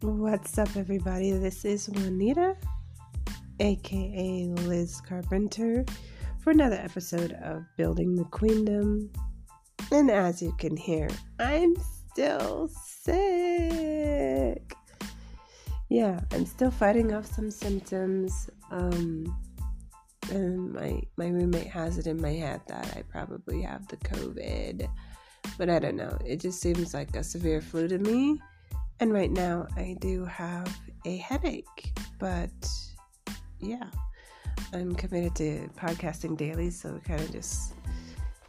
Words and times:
What's 0.00 0.56
up, 0.58 0.76
everybody? 0.76 1.32
This 1.32 1.64
is 1.64 1.88
Juanita, 1.88 2.56
aka 3.58 4.44
Liz 4.44 5.00
Carpenter, 5.00 5.84
for 6.38 6.52
another 6.52 6.76
episode 6.76 7.32
of 7.42 7.64
Building 7.76 8.14
the 8.14 8.22
Queendom. 8.26 9.10
And 9.90 10.08
as 10.08 10.40
you 10.40 10.52
can 10.52 10.76
hear, 10.76 11.08
I'm 11.40 11.74
still 12.12 12.70
sick. 12.80 14.72
Yeah, 15.88 16.20
I'm 16.30 16.46
still 16.46 16.70
fighting 16.70 17.12
off 17.12 17.26
some 17.26 17.50
symptoms. 17.50 18.48
Um, 18.70 19.36
and 20.30 20.74
my 20.74 21.02
my 21.16 21.26
roommate 21.26 21.66
has 21.66 21.98
it 21.98 22.06
in 22.06 22.22
my 22.22 22.34
head 22.34 22.60
that 22.68 22.96
I 22.96 23.02
probably 23.02 23.62
have 23.62 23.88
the 23.88 23.96
COVID, 23.96 24.88
but 25.58 25.68
I 25.68 25.80
don't 25.80 25.96
know. 25.96 26.16
It 26.24 26.38
just 26.38 26.60
seems 26.60 26.94
like 26.94 27.16
a 27.16 27.24
severe 27.24 27.60
flu 27.60 27.88
to 27.88 27.98
me 27.98 28.40
and 29.00 29.12
right 29.12 29.30
now, 29.30 29.66
I 29.76 29.96
do 30.00 30.24
have 30.24 30.76
a 31.04 31.16
headache, 31.18 31.96
but 32.18 32.50
yeah, 33.60 33.84
I'm 34.72 34.94
committed 34.94 35.34
to 35.36 35.70
podcasting 35.76 36.36
daily, 36.36 36.70
so 36.70 37.00
kind 37.04 37.20
of 37.20 37.30
just 37.30 37.74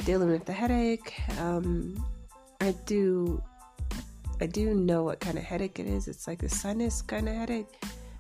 dealing 0.06 0.30
with 0.30 0.46
the 0.46 0.54
headache. 0.54 1.14
Um, 1.40 2.04
I 2.62 2.72
do, 2.86 3.42
I 4.42 4.48
do 4.48 4.74
know 4.74 5.04
what 5.04 5.20
kind 5.20 5.38
of 5.38 5.44
headache 5.44 5.80
it 5.80 5.86
is. 5.86 6.08
It's 6.08 6.28
like 6.28 6.44
a 6.44 6.50
sinus 6.50 7.02
kind 7.02 7.30
of 7.30 7.36
headache. 7.36 7.68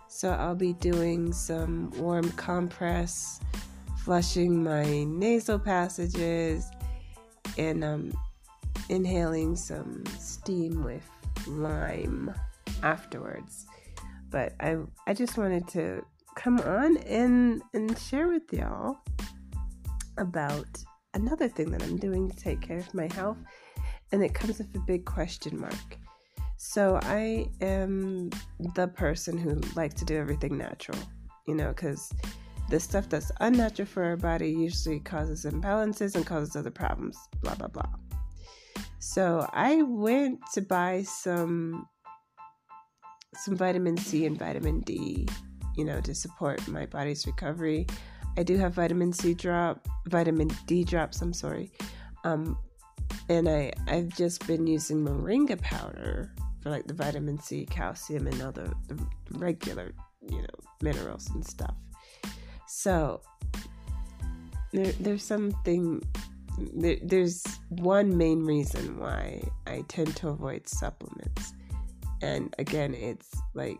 So 0.07 0.31
I'll 0.31 0.55
be 0.55 0.73
doing 0.73 1.33
some 1.33 1.91
warm 1.97 2.31
compress, 2.33 3.39
flushing 4.03 4.63
my 4.63 5.03
nasal 5.03 5.59
passages, 5.59 6.69
and 7.57 7.83
um, 7.83 8.13
inhaling 8.89 9.55
some 9.55 10.03
steam 10.19 10.83
with 10.83 11.07
lime 11.49 12.33
afterwards. 12.83 13.65
But 14.29 14.53
I 14.59 14.77
I 15.07 15.13
just 15.13 15.37
wanted 15.37 15.67
to 15.69 16.03
come 16.35 16.59
on 16.59 16.97
and 16.97 17.61
and 17.73 17.97
share 17.97 18.27
with 18.27 18.53
y'all 18.53 18.97
about 20.17 20.67
another 21.13 21.47
thing 21.47 21.71
that 21.71 21.83
I'm 21.83 21.97
doing 21.97 22.29
to 22.29 22.35
take 22.35 22.61
care 22.61 22.77
of 22.77 22.93
my 22.93 23.11
health 23.13 23.37
and 24.11 24.23
it 24.23 24.33
comes 24.33 24.57
with 24.57 24.75
a 24.75 24.79
big 24.79 25.05
question 25.05 25.59
mark. 25.59 25.97
So 26.57 26.99
I 27.03 27.49
am 27.61 28.29
the 28.75 28.87
person 28.87 29.37
who 29.37 29.55
likes 29.75 29.95
to 29.95 30.05
do 30.05 30.17
everything 30.17 30.57
natural, 30.57 30.99
you 31.47 31.55
know, 31.55 31.73
cuz 31.73 32.11
the 32.69 32.79
stuff 32.79 33.09
that's 33.09 33.31
unnatural 33.39 33.87
for 33.87 34.03
our 34.03 34.17
body 34.17 34.51
usually 34.51 34.99
causes 34.99 35.45
imbalances 35.45 36.15
and 36.15 36.25
causes 36.25 36.55
other 36.55 36.71
problems, 36.71 37.17
blah 37.41 37.55
blah 37.55 37.67
blah. 37.67 37.89
So 38.99 39.49
I 39.53 39.81
went 39.81 40.39
to 40.53 40.61
buy 40.61 41.03
some 41.03 41.87
some 43.35 43.55
vitamin 43.55 43.95
C 43.95 44.25
and 44.25 44.37
vitamin 44.37 44.81
D, 44.81 45.27
you 45.77 45.85
know, 45.85 46.01
to 46.01 46.13
support 46.13 46.67
my 46.67 46.85
body's 46.85 47.25
recovery. 47.25 47.87
I 48.37 48.43
do 48.43 48.57
have 48.57 48.73
vitamin 48.73 49.13
C 49.13 49.33
drop, 49.33 49.87
vitamin 50.07 50.49
D 50.65 50.83
drops, 50.83 51.21
I'm 51.21 51.33
sorry. 51.33 51.71
Um, 52.25 52.57
and 53.29 53.47
I 53.47 53.71
I've 53.87 54.09
just 54.09 54.45
been 54.45 54.67
using 54.67 55.05
moringa 55.05 55.59
powder 55.61 56.33
for 56.61 56.69
like 56.69 56.85
the 56.85 56.93
vitamin 56.93 57.39
C, 57.39 57.65
calcium 57.65 58.27
and 58.27 58.41
all 58.41 58.51
the, 58.51 58.73
the 58.87 59.01
regular, 59.31 59.93
you 60.29 60.41
know, 60.41 60.47
minerals 60.81 61.29
and 61.29 61.45
stuff. 61.45 61.75
So 62.67 63.21
there, 64.73 64.91
there's 64.99 65.23
something 65.23 66.03
there, 66.73 66.97
there's 67.01 67.43
one 67.69 68.17
main 68.17 68.43
reason 68.45 68.99
why 68.99 69.41
I 69.67 69.83
tend 69.87 70.15
to 70.17 70.29
avoid 70.29 70.67
supplements. 70.67 71.53
And 72.21 72.53
again, 72.59 72.93
it's 72.93 73.29
like 73.53 73.79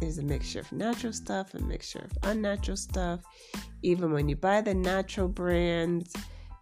there's 0.00 0.18
a 0.18 0.22
mixture 0.22 0.60
of 0.60 0.72
natural 0.72 1.12
stuff, 1.12 1.54
a 1.54 1.60
mixture 1.60 2.00
of 2.00 2.30
unnatural 2.30 2.76
stuff. 2.76 3.20
Even 3.82 4.12
when 4.12 4.28
you 4.28 4.36
buy 4.36 4.60
the 4.60 4.74
natural 4.74 5.28
brands, 5.28 6.14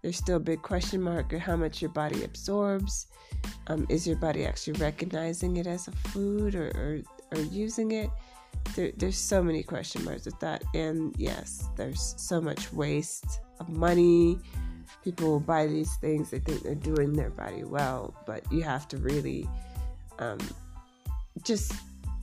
there's 0.03 0.17
still 0.17 0.37
a 0.37 0.41
big 0.41 0.63
question 0.63 1.01
mark 1.01 1.33
of 1.33 1.41
how 1.41 1.57
much 1.57 1.81
your 1.81 1.91
body 1.91 2.25
absorbs. 2.25 3.07
Um, 3.69 3.87
is 3.89 4.07
your 4.07 4.17
body 4.17 4.45
actually 4.45 4.75
recognizing 4.75 5.57
it 5.57 5.67
as 5.67 5.89
a 5.89 5.93
food 5.93 6.55
or, 6.55 6.69
or, 6.75 7.01
or 7.39 7.43
using 7.43 7.93
it? 7.93 8.11
There, 8.75 8.93
there's 8.97 9.17
so 9.17 9.43
many 9.43 9.63
question 9.63 10.05
marks 10.05 10.27
with 10.27 10.39
that. 10.41 10.65
And 10.75 11.15
yes, 11.19 11.69
there's 11.77 12.15
so 12.17 12.41
much 12.41 12.73
waste 12.73 13.41
of 13.61 13.69
money, 13.69 14.39
people 15.03 15.41
buy 15.41 15.67
these 15.67 15.97
things 15.97 16.31
they 16.31 16.39
think 16.39 16.63
they're 16.63 16.75
doing 16.75 17.13
their 17.13 17.31
body 17.31 17.65
well 17.65 18.15
but 18.27 18.43
you 18.53 18.63
have 18.63 18.87
to 18.89 18.97
really 18.99 19.49
um, 20.19 20.39
just 21.43 21.73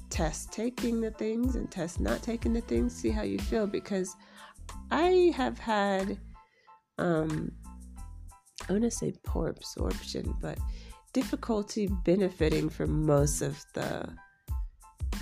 test 0.09 0.51
taking 0.51 1.01
the 1.01 1.11
things 1.11 1.55
and 1.55 1.69
test 1.69 1.99
not 1.99 2.21
taking 2.21 2.53
the 2.53 2.61
things 2.61 2.95
see 2.95 3.09
how 3.09 3.21
you 3.21 3.37
feel 3.37 3.67
because 3.67 4.15
i 4.91 5.31
have 5.35 5.57
had 5.59 6.17
um, 6.97 7.51
i 8.67 8.71
want 8.71 8.83
to 8.83 8.91
say 8.91 9.13
poor 9.23 9.49
absorption 9.49 10.33
but 10.41 10.57
difficulty 11.13 11.87
benefiting 12.05 12.69
from 12.69 13.05
most 13.05 13.41
of 13.41 13.63
the 13.73 14.07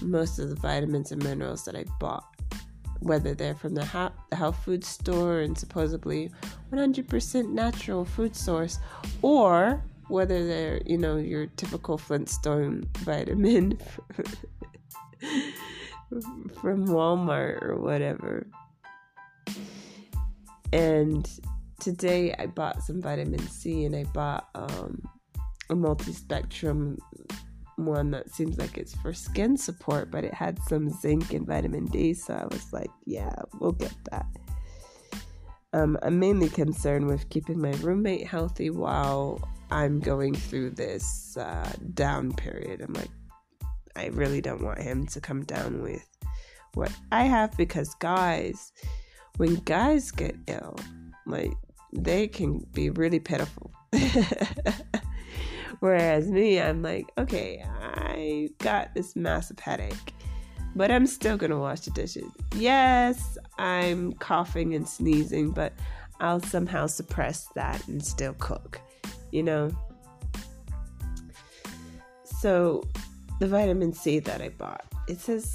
most 0.01 0.37
of 0.39 0.49
the 0.49 0.55
vitamins 0.55 1.11
and 1.11 1.23
minerals 1.23 1.65
that 1.65 1.75
i 1.75 1.83
bought 1.99 2.36
whether 2.99 3.33
they're 3.33 3.55
from 3.55 3.75
the, 3.75 4.11
the 4.29 4.35
health 4.35 4.63
food 4.63 4.83
store 4.83 5.39
and 5.39 5.57
supposedly 5.57 6.31
100% 6.71 7.49
natural 7.49 8.05
food 8.05 8.35
source, 8.35 8.79
or 9.21 9.83
whether 10.07 10.45
they're, 10.47 10.81
you 10.85 10.97
know, 10.97 11.17
your 11.17 11.47
typical 11.47 11.97
Flintstone 11.97 12.89
vitamin 12.99 13.77
from 16.61 16.87
Walmart 16.87 17.61
or 17.61 17.79
whatever. 17.79 18.47
And 20.73 21.29
today 21.79 22.33
I 22.37 22.47
bought 22.47 22.83
some 22.83 23.01
vitamin 23.01 23.45
C 23.47 23.85
and 23.85 23.95
I 23.95 24.03
bought 24.05 24.49
um, 24.55 25.01
a 25.69 25.75
multi 25.75 26.13
spectrum 26.13 26.97
one 27.77 28.11
that 28.11 28.29
seems 28.31 28.57
like 28.57 28.77
it's 28.77 28.95
for 28.95 29.13
skin 29.13 29.55
support, 29.55 30.11
but 30.11 30.23
it 30.23 30.33
had 30.33 30.61
some 30.63 30.89
zinc 30.89 31.33
and 31.33 31.45
vitamin 31.45 31.85
D, 31.85 32.13
so 32.13 32.33
I 32.33 32.45
was 32.45 32.73
like, 32.73 32.89
yeah, 33.05 33.33
we'll 33.59 33.71
get 33.71 33.93
that. 34.11 34.25
Um, 35.73 35.97
I'm 36.01 36.19
mainly 36.19 36.49
concerned 36.49 37.07
with 37.07 37.29
keeping 37.29 37.61
my 37.61 37.71
roommate 37.81 38.25
healthy 38.25 38.69
while 38.69 39.39
I'm 39.69 39.99
going 39.99 40.33
through 40.33 40.71
this 40.71 41.37
uh, 41.37 41.71
down 41.93 42.33
period. 42.33 42.81
I'm 42.81 42.93
like, 42.93 43.11
I 43.95 44.07
really 44.07 44.41
don't 44.41 44.63
want 44.63 44.81
him 44.81 45.05
to 45.07 45.21
come 45.21 45.43
down 45.43 45.81
with 45.81 46.07
what 46.73 46.91
I 47.11 47.23
have 47.23 47.55
because 47.57 47.93
guys, 47.95 48.71
when 49.37 49.55
guys 49.55 50.11
get 50.11 50.35
ill, 50.47 50.77
like 51.25 51.53
they 51.93 52.27
can 52.27 52.59
be 52.73 52.89
really 52.89 53.19
pitiful. 53.19 53.71
Whereas 55.79 56.27
me, 56.27 56.59
I'm 56.59 56.81
like, 56.81 57.11
okay, 57.17 57.63
I 57.65 58.49
got 58.59 58.93
this 58.95 59.15
massive 59.15 59.59
headache, 59.59 60.13
but 60.75 60.91
I'm 60.91 61.05
still 61.05 61.37
gonna 61.37 61.59
wash 61.59 61.81
the 61.81 61.91
dishes. 61.91 62.31
Yes, 62.55 63.37
I'm 63.57 64.13
coughing 64.13 64.73
and 64.73 64.87
sneezing, 64.87 65.51
but 65.51 65.73
I'll 66.19 66.41
somehow 66.41 66.87
suppress 66.87 67.47
that 67.55 67.87
and 67.87 68.03
still 68.03 68.33
cook, 68.33 68.81
you 69.31 69.43
know? 69.43 69.69
So, 72.23 72.83
the 73.39 73.47
vitamin 73.47 73.93
C 73.93 74.19
that 74.19 74.41
I 74.41 74.49
bought, 74.49 74.85
it 75.07 75.19
says, 75.19 75.53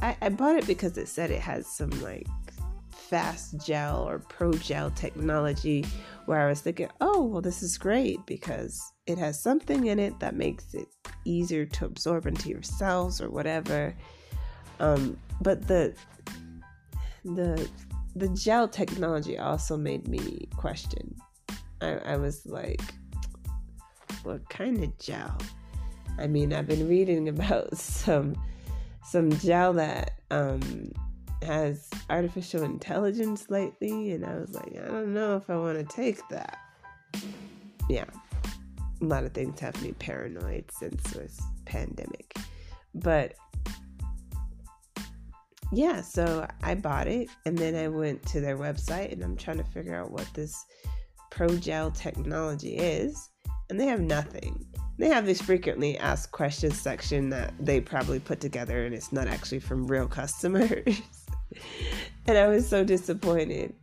I, 0.00 0.16
I 0.20 0.28
bought 0.30 0.56
it 0.56 0.66
because 0.66 0.96
it 0.98 1.08
said 1.08 1.30
it 1.30 1.40
has 1.40 1.66
some 1.66 1.90
like 2.02 2.26
fast 3.12 3.58
gel 3.58 4.08
or 4.08 4.18
pro 4.20 4.50
gel 4.52 4.90
technology 4.92 5.84
where 6.24 6.40
I 6.40 6.48
was 6.48 6.62
thinking, 6.62 6.88
oh, 7.02 7.22
well, 7.22 7.42
this 7.42 7.62
is 7.62 7.76
great 7.76 8.24
because 8.24 8.80
it 9.06 9.18
has 9.18 9.42
something 9.42 9.88
in 9.88 9.98
it 9.98 10.18
that 10.20 10.34
makes 10.34 10.72
it 10.72 10.88
easier 11.26 11.66
to 11.66 11.84
absorb 11.84 12.26
into 12.26 12.48
your 12.48 12.62
cells 12.62 13.20
or 13.20 13.28
whatever. 13.28 13.94
Um, 14.80 15.18
but 15.42 15.68
the 15.68 15.94
the 17.22 17.68
the 18.16 18.28
gel 18.28 18.66
technology 18.66 19.36
also 19.36 19.76
made 19.76 20.08
me 20.08 20.48
question. 20.56 21.14
I, 21.82 21.98
I 22.12 22.16
was 22.16 22.46
like, 22.46 22.80
what 24.22 24.48
kind 24.48 24.82
of 24.82 24.98
gel? 24.98 25.36
I 26.18 26.28
mean, 26.28 26.54
I've 26.54 26.66
been 26.66 26.88
reading 26.88 27.28
about 27.36 27.76
some 27.76 28.42
some 29.04 29.30
gel 29.32 29.74
that 29.74 30.20
um, 30.30 30.90
has 31.42 31.88
artificial 32.10 32.62
intelligence 32.62 33.50
lately, 33.50 34.12
and 34.12 34.24
I 34.24 34.36
was 34.36 34.54
like, 34.54 34.72
I 34.76 34.86
don't 34.86 35.14
know 35.14 35.36
if 35.36 35.48
I 35.50 35.56
want 35.56 35.78
to 35.78 35.96
take 35.96 36.26
that. 36.28 36.58
Yeah, 37.88 38.04
a 39.00 39.04
lot 39.04 39.24
of 39.24 39.32
things 39.32 39.60
have 39.60 39.80
me 39.82 39.92
paranoid 39.92 40.70
since 40.70 41.02
this 41.12 41.40
pandemic, 41.64 42.34
but 42.94 43.34
yeah, 45.72 46.02
so 46.02 46.46
I 46.62 46.74
bought 46.74 47.08
it, 47.08 47.28
and 47.46 47.56
then 47.56 47.74
I 47.74 47.88
went 47.88 48.24
to 48.26 48.40
their 48.40 48.58
website, 48.58 49.12
and 49.12 49.22
I'm 49.22 49.36
trying 49.36 49.58
to 49.58 49.64
figure 49.64 49.94
out 49.94 50.10
what 50.10 50.28
this 50.34 50.64
Pro 51.32 51.48
Gel 51.56 51.90
technology 51.90 52.76
is. 52.76 53.30
and 53.70 53.80
they 53.80 53.86
have 53.86 54.00
nothing. 54.00 54.66
They 54.98 55.08
have 55.08 55.24
this 55.24 55.40
frequently 55.40 55.96
asked 55.96 56.30
questions 56.30 56.78
section 56.78 57.30
that 57.30 57.54
they 57.58 57.80
probably 57.80 58.20
put 58.20 58.38
together 58.38 58.84
and 58.84 58.94
it's 58.94 59.12
not 59.12 59.26
actually 59.26 59.60
from 59.60 59.86
real 59.86 60.06
customers. 60.06 61.00
and 62.26 62.38
I 62.38 62.46
was 62.48 62.68
so 62.68 62.84
disappointed. 62.84 63.74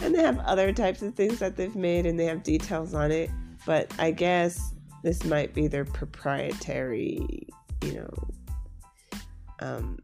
And 0.00 0.14
they 0.14 0.22
have 0.22 0.38
other 0.40 0.72
types 0.72 1.02
of 1.02 1.14
things 1.14 1.40
that 1.40 1.56
they've 1.56 1.74
made 1.74 2.06
and 2.06 2.18
they 2.18 2.26
have 2.26 2.42
details 2.42 2.94
on 2.94 3.10
it, 3.10 3.30
but 3.66 3.92
I 3.98 4.12
guess 4.12 4.74
this 5.02 5.24
might 5.24 5.54
be 5.54 5.66
their 5.66 5.84
proprietary, 5.84 7.48
you 7.82 7.92
know, 7.92 9.18
um, 9.60 9.98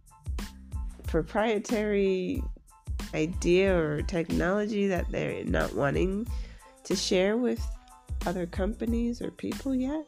proprietary 1.07 2.43
idea 3.15 3.73
or 3.77 4.03
technology 4.03 4.89
that 4.89 5.09
they're 5.11 5.45
not 5.45 5.73
wanting 5.75 6.27
to 6.85 6.97
share 6.97 7.37
with 7.37 7.65
other 8.27 8.47
companies 8.47 9.23
or 9.23 9.31
people 9.31 9.75
yet. 9.75 10.05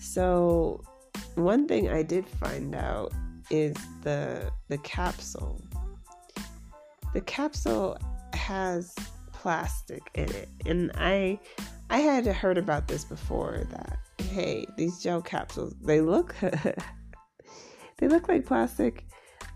So, 0.00 0.82
one 1.34 1.68
thing 1.68 1.90
I 1.90 2.02
did 2.02 2.26
find 2.26 2.74
out 2.74 3.12
is 3.50 3.76
the 4.02 4.50
the 4.68 4.78
capsule. 4.78 5.60
The 7.16 7.22
capsule 7.22 7.96
has 8.34 8.94
plastic 9.32 10.02
in 10.12 10.28
it, 10.32 10.50
and 10.66 10.92
I 10.96 11.40
I 11.88 12.00
had 12.00 12.26
heard 12.26 12.58
about 12.58 12.88
this 12.88 13.06
before 13.06 13.62
that 13.70 13.98
hey, 14.18 14.66
these 14.76 15.02
gel 15.02 15.22
capsules 15.22 15.74
they 15.80 16.02
look 16.02 16.34
they 17.96 18.06
look 18.06 18.28
like 18.28 18.44
plastic. 18.44 19.06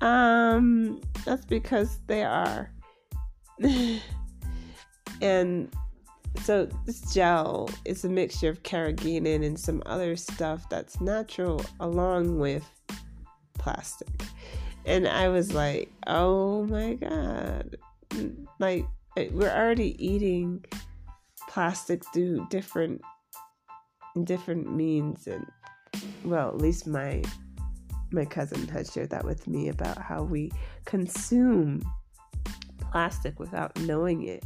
Um, 0.01 1.03
that's 1.27 1.45
because 1.45 1.99
they 2.07 2.25
are. 2.25 2.73
and 5.21 5.71
so 6.43 6.67
this 6.87 7.13
gel 7.13 7.69
is 7.85 8.07
a 8.07 8.09
mixture 8.09 8.49
of 8.49 8.63
carrageenan 8.63 9.45
and 9.45 9.61
some 9.61 9.83
other 9.85 10.17
stuff 10.17 10.67
that's 10.71 10.99
natural 11.03 11.63
along 11.79 12.39
with 12.39 12.65
plastic. 13.59 14.09
And 14.91 15.07
I 15.07 15.29
was 15.29 15.55
like, 15.55 15.89
oh 16.09 16.65
my 16.65 16.95
god. 16.95 17.77
Like 18.59 18.87
we're 19.31 19.49
already 19.49 19.95
eating 20.05 20.65
plastic 21.49 22.03
through 22.13 22.49
different 22.51 23.01
different 24.25 24.75
means 24.75 25.29
and 25.29 25.47
well, 26.25 26.49
at 26.49 26.59
least 26.59 26.89
my 26.89 27.23
my 28.11 28.25
cousin 28.25 28.67
had 28.67 28.91
shared 28.91 29.11
that 29.11 29.25
with 29.25 29.47
me 29.47 29.69
about 29.69 29.97
how 29.97 30.25
we 30.25 30.51
consume 30.87 31.81
plastic 32.81 33.39
without 33.39 33.79
knowing 33.83 34.25
it. 34.25 34.45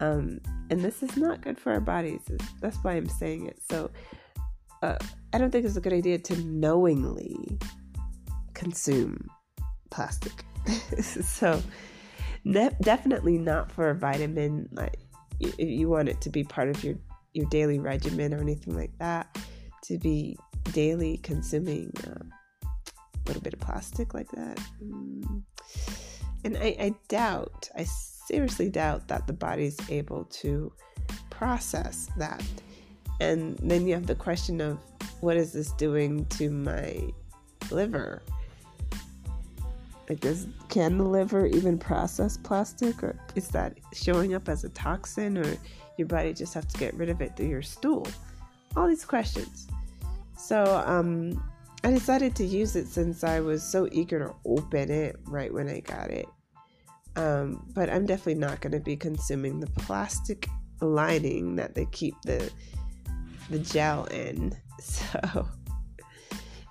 Um, 0.00 0.40
and 0.70 0.80
this 0.80 1.04
is 1.04 1.16
not 1.16 1.40
good 1.40 1.56
for 1.56 1.70
our 1.70 1.80
bodies. 1.80 2.22
That's 2.60 2.78
why 2.78 2.94
I'm 2.94 3.08
saying 3.08 3.46
it. 3.46 3.60
So 3.70 3.92
uh, 4.82 4.96
I 5.32 5.38
don't 5.38 5.52
think 5.52 5.64
it's 5.64 5.76
a 5.76 5.80
good 5.80 5.92
idea 5.92 6.18
to 6.18 6.36
knowingly 6.42 7.60
consume 8.54 9.28
plastic. 9.92 10.44
so 11.00 11.62
ne- 12.44 12.76
definitely 12.80 13.38
not 13.38 13.70
for 13.70 13.90
a 13.90 13.94
vitamin. 13.94 14.68
Like 14.72 14.98
if 15.40 15.58
you 15.58 15.88
want 15.88 16.08
it 16.08 16.20
to 16.22 16.30
be 16.30 16.44
part 16.44 16.68
of 16.68 16.82
your 16.82 16.96
your 17.34 17.46
daily 17.46 17.78
regimen 17.78 18.34
or 18.34 18.40
anything 18.40 18.76
like 18.76 18.96
that, 18.98 19.38
to 19.84 19.98
be 19.98 20.36
daily 20.72 21.18
consuming. 21.18 21.92
Uh, 22.06 22.24
little 23.26 23.42
bit 23.42 23.54
of 23.54 23.60
plastic 23.60 24.14
like 24.14 24.30
that. 24.32 24.60
Mm. 24.82 25.42
And 26.44 26.56
I, 26.56 26.76
I 26.78 26.94
doubt, 27.08 27.70
I 27.76 27.84
seriously 27.84 28.68
doubt 28.68 29.08
that 29.08 29.26
the 29.26 29.32
body's 29.32 29.78
able 29.90 30.24
to 30.24 30.72
process 31.30 32.08
that. 32.16 32.44
And 33.20 33.58
then 33.58 33.86
you 33.86 33.94
have 33.94 34.06
the 34.06 34.14
question 34.14 34.60
of 34.60 34.78
what 35.20 35.36
is 35.36 35.52
this 35.52 35.70
doing 35.72 36.26
to 36.26 36.50
my 36.50 37.10
liver? 37.70 38.22
Does 40.20 40.46
can 40.68 40.98
the 40.98 41.04
liver 41.04 41.46
even 41.46 41.78
process 41.78 42.36
plastic, 42.36 43.02
or 43.02 43.16
is 43.34 43.48
that 43.48 43.78
showing 43.92 44.34
up 44.34 44.48
as 44.48 44.64
a 44.64 44.68
toxin, 44.70 45.38
or 45.38 45.56
your 45.96 46.08
body 46.08 46.32
just 46.32 46.54
have 46.54 46.68
to 46.68 46.78
get 46.78 46.94
rid 46.94 47.08
of 47.08 47.20
it 47.20 47.36
through 47.36 47.48
your 47.48 47.62
stool? 47.62 48.06
All 48.76 48.86
these 48.86 49.04
questions. 49.04 49.68
So, 50.36 50.82
um, 50.86 51.42
I 51.84 51.90
decided 51.90 52.36
to 52.36 52.44
use 52.44 52.76
it 52.76 52.86
since 52.86 53.24
I 53.24 53.40
was 53.40 53.62
so 53.62 53.88
eager 53.90 54.18
to 54.20 54.34
open 54.44 54.90
it 54.90 55.16
right 55.24 55.52
when 55.52 55.68
I 55.68 55.80
got 55.80 56.10
it. 56.10 56.26
Um, 57.16 57.66
but 57.74 57.90
I'm 57.90 58.06
definitely 58.06 58.36
not 58.36 58.60
going 58.60 58.72
to 58.72 58.80
be 58.80 58.96
consuming 58.96 59.60
the 59.60 59.66
plastic 59.66 60.48
lining 60.80 61.56
that 61.56 61.74
they 61.74 61.86
keep 61.86 62.14
the 62.24 62.50
the 63.50 63.58
gel 63.58 64.04
in. 64.06 64.56
So 64.80 65.46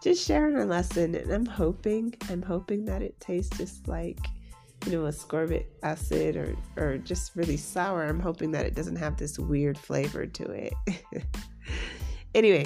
just 0.02 0.26
sharing 0.26 0.56
a 0.58 0.66
lesson, 0.66 1.16
and 1.16 1.32
I'm 1.32 1.46
hoping 1.46 2.14
I'm 2.30 2.42
hoping 2.42 2.86
that 2.86 3.02
it 3.02 3.20
tastes 3.20 3.56
just 3.58 3.88
like 3.88 4.20
you 4.86 4.94
know 4.94 5.04
ascorbic 5.04 5.66
acid 5.84 6.36
or 6.36 6.56
or 6.76 6.98
just 6.98 7.36
really 7.36 7.58
sour. 7.58 8.04
I'm 8.04 8.20
hoping 8.20 8.52
that 8.52 8.66
it 8.66 8.76
doesn't 8.76 8.96
have 8.96 9.18
this 9.18 9.38
weird 9.38 9.78
flavor 9.78 10.26
to 10.26 10.52
it. 10.52 10.74
anyway, 12.36 12.66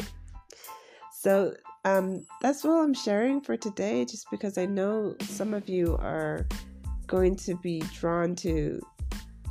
so 1.12 1.54
um, 1.84 2.26
that's 2.42 2.64
all 2.64 2.84
I'm 2.84 2.94
sharing 2.94 3.42
for 3.42 3.58
today, 3.58 4.06
just 4.06 4.32
because 4.32 4.58
I 4.58 4.66
know 4.66 5.16
some 5.22 5.54
of 5.54 5.68
you 5.68 5.98
are 5.98 6.48
going 7.06 7.36
to 7.36 7.56
be 7.56 7.82
drawn 7.94 8.36
to 8.36 8.82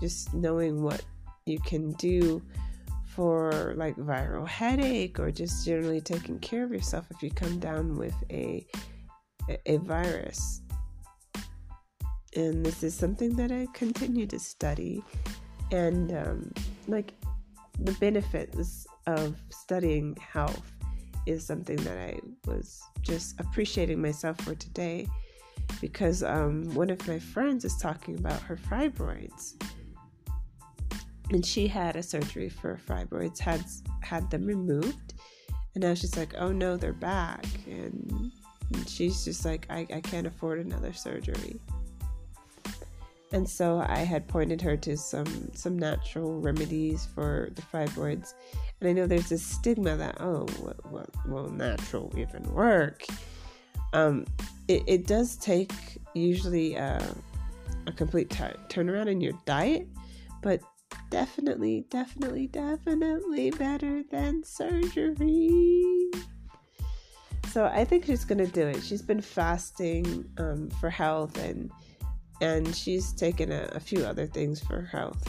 just 0.01 0.35
knowing 0.35 0.83
what 0.83 1.03
you 1.47 1.61
can 1.61 1.93
do 1.93 2.43
for 3.15 3.75
like 3.77 3.97
viral 3.97 4.47
headache 4.47 5.19
or 5.21 5.31
just 5.31 5.65
generally 5.65 6.01
taking 6.01 6.39
care 6.41 6.65
of 6.65 6.73
yourself 6.73 7.07
if 7.11 7.23
you 7.23 7.31
come 7.31 7.59
down 7.59 7.97
with 7.97 8.15
a 8.31 8.67
a 9.67 9.77
virus. 9.79 10.63
And 12.37 12.67
this 12.67 12.83
is 12.83 12.95
something 12.95 13.37
that 13.37 13.53
I 13.53 13.69
continue 13.73 14.27
to 14.27 14.39
study, 14.41 15.03
and 15.71 16.13
um, 16.13 16.53
like 16.89 17.15
the 17.79 17.93
benefits 17.93 18.87
of 19.07 19.37
studying 19.51 20.17
health 20.17 20.73
is 21.27 21.47
something 21.47 21.77
that 21.77 21.97
I 21.97 22.21
was 22.47 22.83
just 23.03 23.39
appreciating 23.41 24.01
myself 24.01 24.41
for 24.41 24.55
today 24.55 25.07
because 25.81 26.23
um, 26.23 26.75
one 26.75 26.91
of 26.91 27.07
my 27.07 27.19
friends 27.19 27.65
is 27.65 27.77
talking 27.77 28.19
about 28.19 28.41
her 28.43 28.57
fibroids. 28.57 29.55
And 31.31 31.45
she 31.45 31.67
had 31.67 31.97
a 31.97 32.03
surgery 32.03 32.49
for 32.49 32.79
fibroids, 32.87 33.39
had 33.39 33.65
had 34.01 34.31
them 34.31 34.47
removed, 34.47 35.15
and 35.75 35.83
now 35.83 35.95
she's 35.95 36.17
like, 36.17 36.35
"Oh 36.37 36.53
no, 36.53 36.77
they're 36.77 36.93
back," 36.93 37.47
and, 37.67 38.31
and 38.73 38.89
she's 38.89 39.25
just 39.25 39.45
like, 39.45 39.67
I, 39.71 39.87
"I 39.93 40.01
can't 40.01 40.27
afford 40.27 40.61
another 40.61 40.93
surgery." 40.93 41.61
And 43.33 43.49
so 43.49 43.85
I 43.89 43.99
had 43.99 44.29
pointed 44.29 44.61
her 44.63 44.77
to 44.77 44.97
some 44.97 45.51
some 45.55 45.79
natural 45.79 46.41
remedies 46.41 47.09
for 47.15 47.49
the 47.55 47.63
fibroids, 47.63 48.35
and 48.81 48.89
I 48.89 48.93
know 48.93 49.07
there's 49.07 49.31
this 49.31 49.43
stigma 49.43 49.97
that, 49.97 50.21
oh, 50.21 50.47
well, 50.91 51.09
will 51.27 51.49
natural 51.49 52.13
even 52.17 52.43
work? 52.53 53.03
Um, 53.93 54.27
it, 54.69 54.83
it 54.87 55.07
does 55.07 55.37
take 55.37 55.73
usually 56.15 56.77
uh, 56.77 57.07
a 57.87 57.93
complete 57.93 58.31
t- 58.31 58.45
turnaround 58.69 59.09
in 59.09 59.21
your 59.21 59.33
diet, 59.47 59.89
but 60.43 60.61
definitely, 61.15 61.87
definitely, 61.91 62.49
definitely 62.49 63.53
better 63.53 64.03
than 64.11 64.43
surgery. 64.43 66.11
So 67.53 67.67
I 67.67 67.85
think 67.85 68.07
she's 68.07 68.25
gonna 68.25 68.49
do 68.49 68.67
it. 68.67 68.83
She's 68.83 69.01
been 69.01 69.21
fasting 69.21 70.29
um, 70.39 70.71
for 70.81 70.91
health, 70.91 71.39
and 71.39 71.71
and 72.41 72.75
she's 72.75 73.13
taken 73.13 73.53
a, 73.53 73.69
a 73.75 73.79
few 73.79 74.05
other 74.05 74.27
things 74.27 74.61
for 74.61 74.83
health. 74.83 75.23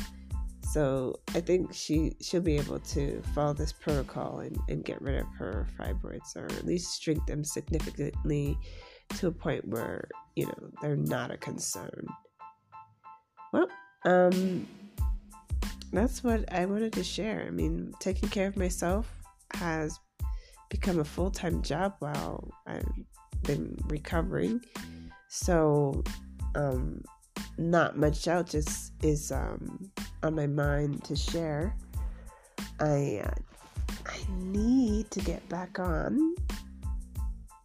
So 0.71 1.19
I 1.35 1.39
think 1.39 1.71
she 1.71 2.15
she'll 2.19 2.41
be 2.41 2.57
able 2.57 2.79
to 2.79 3.21
follow 3.35 3.53
this 3.53 3.71
protocol 3.71 4.39
and, 4.39 4.57
and 4.67 4.83
get 4.83 4.99
rid 5.03 5.19
of 5.19 5.27
her 5.37 5.67
fibroids 5.79 6.35
or 6.35 6.45
at 6.45 6.65
least 6.65 6.99
shrink 6.99 7.23
them 7.27 7.43
significantly 7.43 8.57
to 9.17 9.27
a 9.27 9.31
point 9.31 9.67
where, 9.67 10.09
you 10.35 10.47
know, 10.47 10.71
they're 10.81 10.95
not 10.95 11.29
a 11.29 11.37
concern. 11.37 12.07
Well, 13.53 13.67
um 14.05 14.65
that's 15.95 16.23
what 16.23 16.51
I 16.53 16.65
wanted 16.65 16.93
to 16.93 17.03
share. 17.03 17.45
I 17.47 17.51
mean, 17.51 17.93
taking 17.99 18.29
care 18.29 18.47
of 18.47 18.57
myself 18.57 19.07
has 19.53 19.99
become 20.69 20.99
a 20.99 21.05
full-time 21.05 21.61
job 21.61 21.95
while 21.99 22.49
I've 22.67 22.85
been 23.43 23.77
recovering. 23.87 24.61
So 25.27 26.03
um 26.55 27.01
not 27.57 27.97
much 27.97 28.27
else 28.27 28.53
is 28.53 28.91
is 29.01 29.31
um, 29.31 29.91
on 30.23 30.35
my 30.35 30.47
mind 30.47 31.03
to 31.05 31.15
share. 31.15 31.75
I 32.79 33.21
uh, 33.23 33.33
I 34.05 34.19
need 34.39 35.11
to 35.11 35.19
get 35.19 35.47
back 35.49 35.79
on 35.79 36.35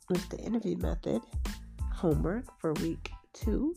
with 0.09 0.29
the 0.29 0.39
interview 0.39 0.77
method 0.77 1.23
homework 1.93 2.45
for 2.61 2.73
week 2.75 3.11
two, 3.33 3.75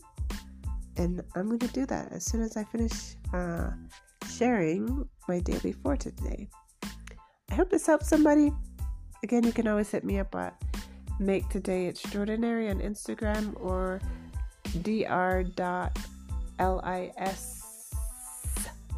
and 0.96 1.22
I'm 1.34 1.46
going 1.46 1.58
to 1.60 1.68
do 1.68 1.86
that 1.86 2.12
as 2.12 2.24
soon 2.24 2.42
as 2.42 2.56
I 2.56 2.64
finish 2.64 3.16
uh, 3.32 3.70
sharing 4.36 5.08
my 5.28 5.40
daily 5.40 5.72
for 5.72 5.96
today. 5.96 6.48
I 7.50 7.54
hope 7.54 7.70
this 7.70 7.86
helps 7.86 8.08
somebody. 8.08 8.52
Again, 9.22 9.44
you 9.44 9.52
can 9.52 9.68
always 9.68 9.90
hit 9.90 10.04
me 10.04 10.18
up 10.18 10.34
at 10.34 10.60
Make 11.20 11.48
Today 11.48 11.86
Extraordinary 11.86 12.68
on 12.68 12.80
Instagram 12.80 13.54
or 13.60 14.00
dr.lis 14.82 15.90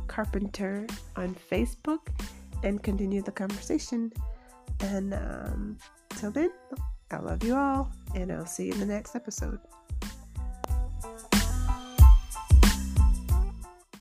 carpenter 0.07 0.87
on 1.17 1.37
Facebook 1.51 2.09
and 2.63 2.83
continue 2.83 3.21
the 3.23 3.33
conversation. 3.33 4.11
And 4.81 5.13
um, 5.13 5.79
till 6.17 6.31
then, 6.31 6.51
I 7.11 7.19
love 7.19 7.45
you 7.45 7.55
all, 7.55 7.93
and 8.15 8.33
I'll 8.33 8.47
see 8.47 8.67
you 8.67 8.73
in 8.73 8.81
the 8.81 8.87
next 8.87 9.15
episode. 9.15 9.59